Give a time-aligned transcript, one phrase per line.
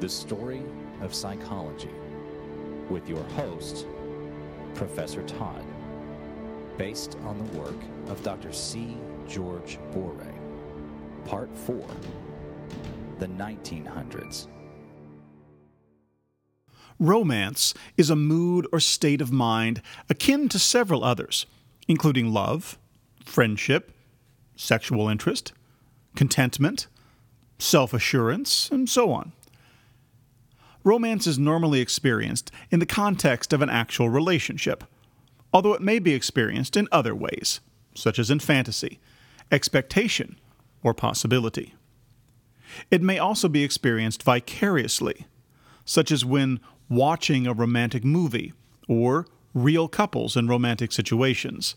[0.00, 0.62] The Story
[1.00, 1.90] of Psychology,
[2.88, 3.84] with your host,
[4.74, 5.64] Professor Todd,
[6.76, 7.74] based on the work
[8.06, 8.52] of Dr.
[8.52, 8.96] C.
[9.26, 10.38] George Boeree.
[11.24, 11.84] Part 4
[13.18, 14.46] The 1900s.
[17.00, 21.44] Romance is a mood or state of mind akin to several others,
[21.88, 22.78] including love,
[23.24, 23.90] friendship,
[24.54, 25.52] sexual interest,
[26.14, 26.86] contentment,
[27.58, 29.32] self assurance, and so on.
[30.84, 34.84] Romance is normally experienced in the context of an actual relationship,
[35.52, 37.60] although it may be experienced in other ways,
[37.94, 39.00] such as in fantasy,
[39.50, 40.38] expectation,
[40.82, 41.74] or possibility.
[42.90, 45.26] It may also be experienced vicariously,
[45.84, 48.52] such as when watching a romantic movie
[48.86, 51.74] or real couples in romantic situations.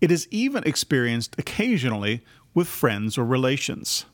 [0.00, 2.22] It is even experienced occasionally
[2.54, 4.04] with friends or relations.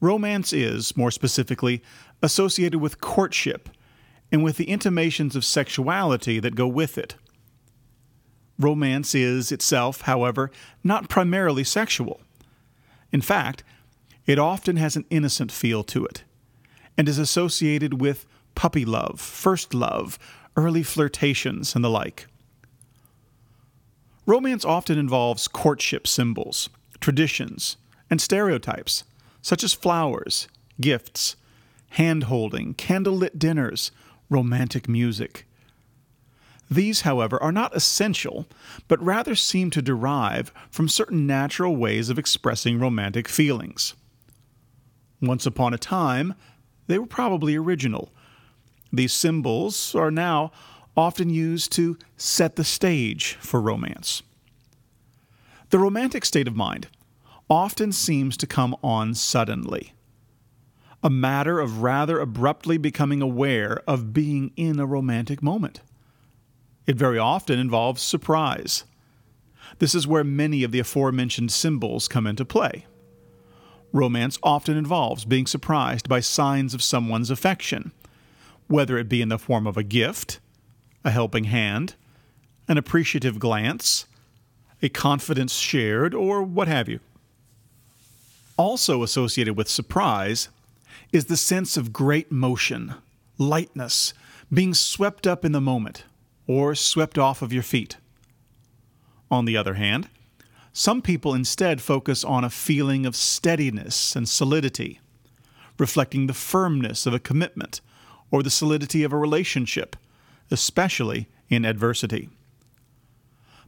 [0.00, 1.82] Romance is, more specifically,
[2.22, 3.68] associated with courtship
[4.30, 7.16] and with the intimations of sexuality that go with it.
[8.58, 10.50] Romance is itself, however,
[10.84, 12.20] not primarily sexual.
[13.10, 13.64] In fact,
[14.24, 16.22] it often has an innocent feel to it
[16.96, 20.18] and is associated with puppy love, first love,
[20.56, 22.26] early flirtations, and the like.
[24.26, 26.68] Romance often involves courtship symbols,
[27.00, 27.76] traditions,
[28.08, 29.04] and stereotypes,
[29.40, 30.46] such as flowers,
[30.80, 31.34] gifts,
[31.92, 33.90] hand holding, candlelit dinners,
[34.30, 35.46] romantic music.
[36.70, 38.46] These, however, are not essential,
[38.88, 43.94] but rather seem to derive from certain natural ways of expressing romantic feelings.
[45.20, 46.34] Once upon a time,
[46.86, 48.10] they were probably original.
[48.90, 50.50] These symbols are now
[50.96, 54.22] often used to set the stage for romance.
[55.68, 56.88] The romantic state of mind
[57.50, 59.92] often seems to come on suddenly
[61.02, 65.80] a matter of rather abruptly becoming aware of being in a romantic moment.
[66.86, 68.84] It very often involves surprise.
[69.78, 72.86] This is where many of the aforementioned symbols come into play.
[73.92, 77.92] Romance often involves being surprised by signs of someone's affection,
[78.68, 80.40] whether it be in the form of a gift,
[81.04, 81.94] a helping hand,
[82.68, 84.06] an appreciative glance,
[84.80, 87.00] a confidence shared, or what have you.
[88.56, 90.48] Also associated with surprise
[91.12, 92.94] is the sense of great motion,
[93.38, 94.14] lightness,
[94.52, 96.04] being swept up in the moment,
[96.46, 97.98] or swept off of your feet.
[99.30, 100.08] On the other hand,
[100.72, 105.00] some people instead focus on a feeling of steadiness and solidity,
[105.78, 107.82] reflecting the firmness of a commitment
[108.30, 109.96] or the solidity of a relationship,
[110.50, 112.30] especially in adversity.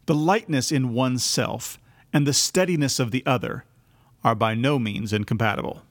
[0.06, 1.78] The lightness in oneself
[2.12, 3.64] and the steadiness of the other
[4.22, 5.82] are by no means incompatible.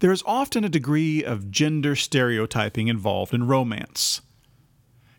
[0.00, 4.20] There is often a degree of gender stereotyping involved in romance.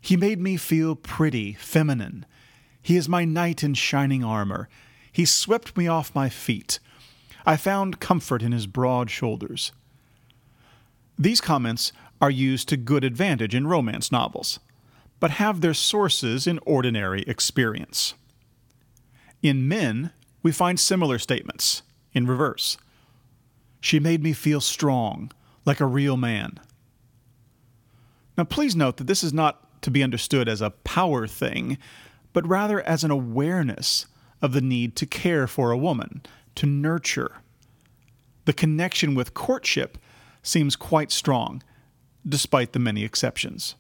[0.02, 2.26] He made me feel pretty, feminine.
[2.82, 4.70] He is my knight in shining armor.
[5.12, 6.80] He swept me off my feet.
[7.46, 9.72] I found comfort in his broad shoulders.
[11.18, 11.92] These comments
[12.22, 14.60] are used to good advantage in romance novels,
[15.20, 18.14] but have their sources in ordinary experience.
[19.42, 20.12] In men,
[20.44, 21.82] we find similar statements,
[22.14, 22.78] in reverse.
[23.86, 25.32] She made me feel strong,
[25.64, 26.60] like a real man.
[28.36, 31.78] Now, please note that this is not to be understood as a power thing,
[32.34, 34.08] but rather as an awareness
[34.42, 36.24] of the need to care for a woman,
[36.56, 37.44] to nurture.
[38.46, 40.00] The connection with courtship
[40.42, 41.62] seems quite strong,
[42.28, 43.76] despite the many exceptions.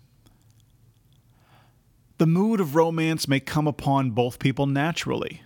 [2.20, 5.42] The mood of romance may come upon both people naturally,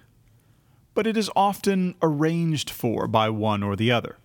[0.94, 4.18] but it is often arranged for by one or the other.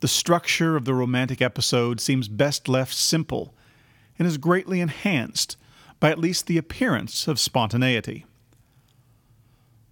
[0.00, 3.54] The structure of the romantic episode seems best left simple
[4.18, 5.56] and is greatly enhanced
[6.00, 8.26] by at least the appearance of spontaneity.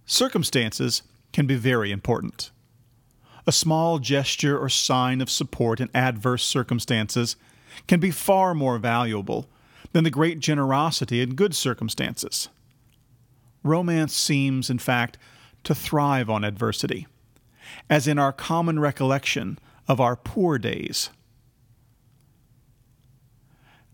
[0.05, 2.51] Circumstances can be very important.
[3.47, 7.35] A small gesture or sign of support in adverse circumstances
[7.87, 9.49] can be far more valuable
[9.91, 12.49] than the great generosity in good circumstances.
[13.63, 15.17] Romance seems, in fact,
[15.63, 17.07] to thrive on adversity,
[17.89, 19.57] as in our common recollection
[19.87, 21.09] of our poor days.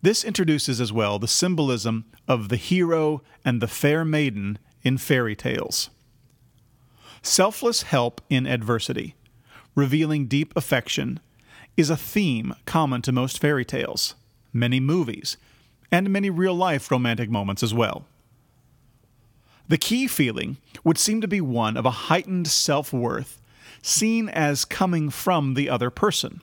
[0.02, 5.36] This introduces as well the symbolism of the hero and the fair maiden in fairy
[5.36, 5.90] tales.
[7.22, 9.16] Selfless help in adversity,
[9.76, 11.20] revealing deep affection,
[11.76, 14.16] is a theme common to most fairy tales,
[14.54, 15.38] many movies,
[15.92, 18.06] and many real life romantic moments as well.
[19.68, 23.42] The key feeling would seem to be one of a heightened self worth
[23.82, 26.42] seen as coming from the other person,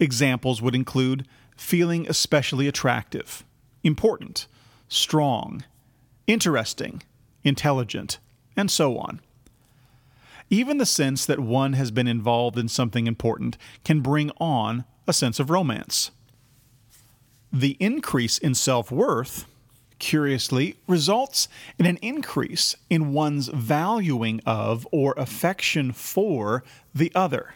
[0.00, 1.26] Examples would include
[1.56, 3.44] feeling especially attractive,
[3.84, 4.46] important,
[4.88, 5.64] strong,
[6.26, 7.02] interesting,
[7.44, 8.18] intelligent,
[8.56, 9.20] and so on.
[10.50, 15.12] Even the sense that one has been involved in something important can bring on a
[15.12, 16.10] sense of romance.
[17.52, 19.46] The increase in self worth,
[19.98, 21.48] curiously, results
[21.78, 26.64] in an increase in one's valuing of or affection for
[26.94, 27.54] the other.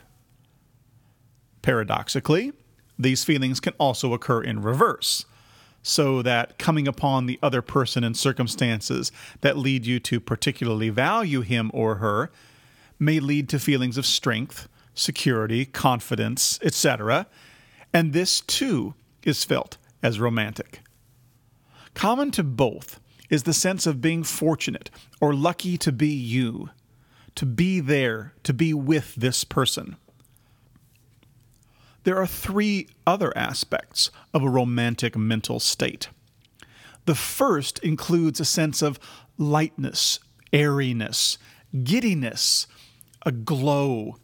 [1.63, 2.53] Paradoxically,
[2.99, 5.25] these feelings can also occur in reverse,
[5.83, 11.41] so that coming upon the other person in circumstances that lead you to particularly value
[11.41, 12.31] him or her
[12.99, 17.27] may lead to feelings of strength, security, confidence, etc.,
[17.93, 20.81] and this too is felt as romantic.
[21.95, 23.01] Common to both
[23.31, 24.91] is the sense of being fortunate
[25.21, 26.71] or lucky to be you,
[27.35, 29.97] to be there, to be with this person.
[32.05, 36.09] There are three other aspects of a romantic mental state.
[37.05, 38.99] The first includes a sense of
[39.37, 40.21] lightness,
[40.53, 41.39] airiness,
[41.85, 42.67] giddiness,
[43.27, 44.17] a glow,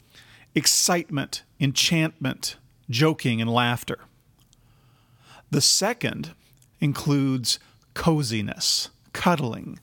[0.55, 2.57] excitement, enchantment,
[2.89, 3.99] joking, and laughter.
[5.51, 6.35] The second
[6.85, 7.59] includes
[7.95, 9.81] coziness, cuddling,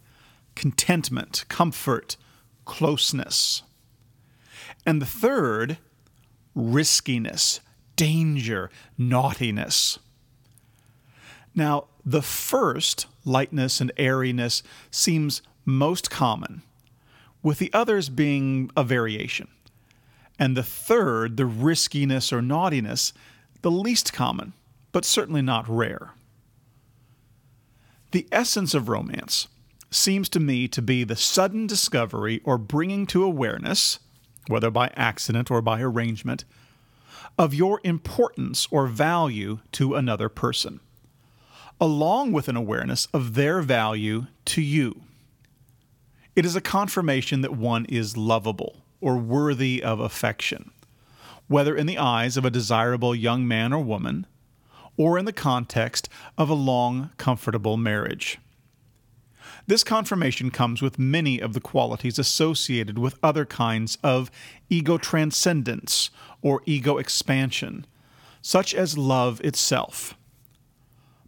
[0.53, 2.15] contentment, comfort,
[2.63, 3.63] closeness.
[4.85, 5.79] And the third,
[6.53, 7.59] riskiness,
[7.95, 8.69] danger,
[8.99, 9.97] naughtiness.
[11.55, 14.61] Now, the first, lightness and airiness,
[14.91, 16.61] seems most common,
[17.41, 19.47] with the others being a variation.
[20.37, 23.11] And the third, the riskiness or naughtiness,
[23.63, 24.53] the least common
[24.91, 26.11] but certainly not rare.
[28.11, 29.47] The essence of romance
[29.89, 33.99] seems to me to be the sudden discovery or bringing to awareness,
[34.47, 36.43] whether by accident or by arrangement,
[37.37, 40.81] of your importance or value to another person,
[41.79, 45.03] along with an awareness of their value to you.
[46.35, 50.71] It is a confirmation that one is lovable or worthy of affection,
[51.47, 54.27] whether in the eyes of a desirable young man or woman,
[54.97, 58.39] or in the context of a long, comfortable marriage.
[59.67, 64.31] This confirmation comes with many of the qualities associated with other kinds of
[64.69, 66.09] ego transcendence
[66.41, 67.85] or ego expansion,
[68.41, 70.15] such as love itself.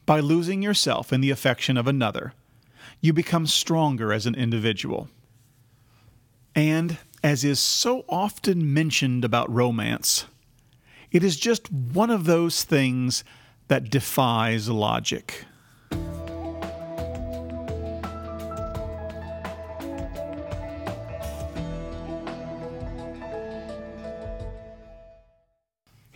[0.05, 2.33] By losing yourself in the affection of another,
[2.99, 5.09] you become stronger as an individual.
[6.55, 10.25] And, as is so often mentioned about romance,
[11.11, 13.23] it is just one of those things
[13.67, 15.45] that defies logic.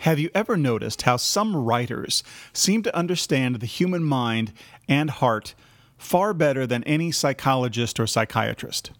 [0.07, 2.23] Have you ever noticed how some writers
[2.53, 4.53] seem to understand the human mind
[4.87, 5.53] and heart
[5.97, 8.91] far better than any psychologist or psychiatrist?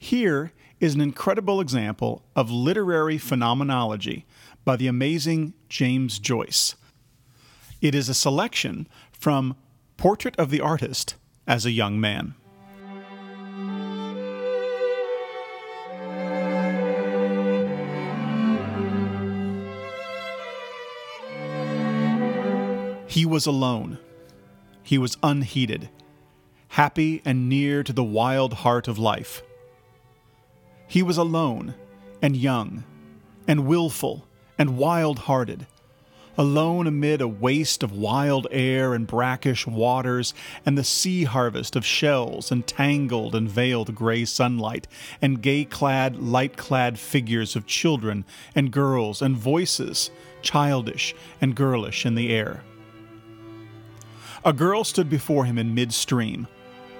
[0.00, 4.26] Here is an incredible example of literary phenomenology
[4.64, 6.74] by the amazing James Joyce
[7.80, 9.56] it is a selection from
[9.96, 11.14] Portrait of the Artist
[11.46, 12.34] as a Young Man.
[23.06, 23.98] He was alone.
[24.82, 25.90] He was unheeded,
[26.68, 29.42] happy and near to the wild heart of life.
[30.86, 31.74] He was alone
[32.22, 32.84] and young
[33.48, 34.26] and willful
[34.58, 35.66] and wild hearted
[36.36, 40.32] alone amid a waste of wild air and brackish waters,
[40.64, 44.86] and the sea harvest of shells and tangled and veiled gray sunlight,
[45.20, 50.10] and gay clad, light clad figures of children and girls, and voices,
[50.42, 52.62] childish and girlish, in the air.
[54.44, 56.46] A girl stood before him in midstream,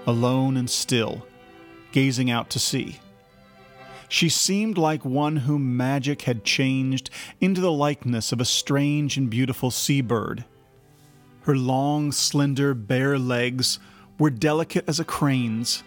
[0.07, 1.27] alone and still,
[1.93, 2.99] gazing out to sea.
[4.11, 9.31] She seemed like one whom magic had changed into the likeness of a strange and
[9.31, 10.45] beautiful seabird.
[11.43, 13.79] Her long, slender, bare legs
[14.19, 15.85] were delicate as a crane's,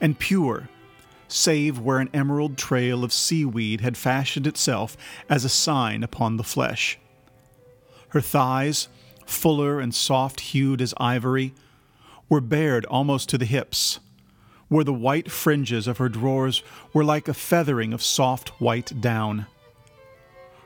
[0.00, 0.70] and pure,
[1.28, 4.96] save where an emerald trail of seaweed had fashioned itself
[5.28, 6.98] as a sign upon the flesh.
[8.08, 8.88] Her thighs,
[9.26, 11.52] fuller and soft hued as ivory,
[12.30, 14.00] were bared almost to the hips
[14.68, 19.46] where the white fringes of her drawers were like a feathering of soft white down.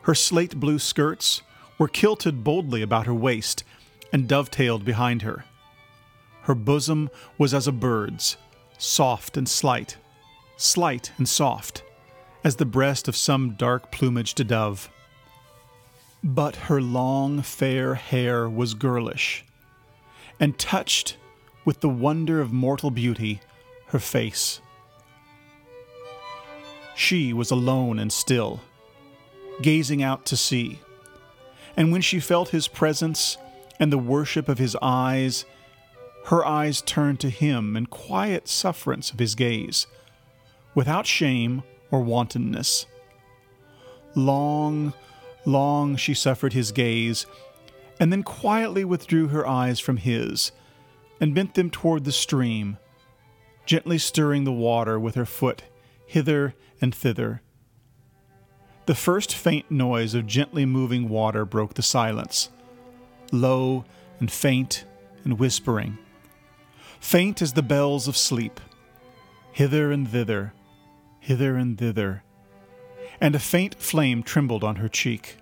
[0.03, 1.43] Her slate blue skirts
[1.79, 3.65] were kilted boldly about her waist
[4.13, 5.45] and dovetailed behind her.
[6.43, 8.37] Her bosom was as a bird's,
[8.77, 9.97] soft and slight,
[10.57, 11.85] slight and soft,
[12.43, 14.91] as the breast of some dark plumaged dove.
[16.25, 19.45] But her long, fair hair was girlish,
[20.41, 21.17] and touched
[21.65, 23.41] with the wonder of mortal beauty
[23.93, 24.61] her face.
[26.97, 28.61] She was alone and still,
[29.61, 30.81] gazing out to sea,
[31.77, 33.37] and when she felt his presence
[33.79, 35.45] and the worship of his eyes,
[36.27, 39.87] her eyes turned to him in quiet sufferance of his gaze,
[40.75, 42.87] without shame or wantonness.
[44.15, 44.95] Long,
[45.45, 47.27] long she suffered his gaze,
[48.01, 50.53] and then quietly withdrew her eyes from his,
[51.21, 52.79] and bent them toward the stream,
[53.67, 55.63] gently stirring the water with her foot
[56.13, 57.41] hither and thither.
[58.85, 62.51] The first faint noise of gently moving water broke the silence,
[63.31, 63.85] low
[64.21, 64.85] and faint
[65.25, 65.97] and whispering,
[67.01, 68.61] faint as the bells of sleep,
[69.53, 70.53] hither and thither,
[71.19, 72.25] hither and thither,
[73.19, 75.37] and a faint flame trembled on her cheek.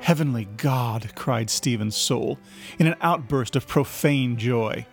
[0.00, 1.14] Heavenly God!
[1.14, 2.38] cried Stephen's soul
[2.78, 4.86] in an outburst of profane joy.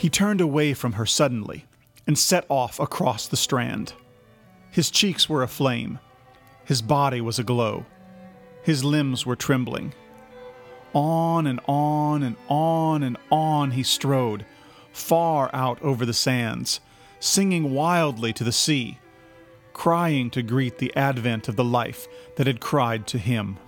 [0.00, 1.66] He turned away from her suddenly
[2.06, 3.92] and set off across the strand.
[4.70, 5.98] His cheeks were aflame,
[6.64, 7.84] his body was aglow,
[8.62, 9.92] his limbs were trembling.
[10.94, 14.46] On and on and on and on he strode,
[14.90, 16.80] far out over the sands,
[17.18, 18.98] singing wildly to the sea,
[19.74, 23.58] crying to greet the advent of the life that had cried to him.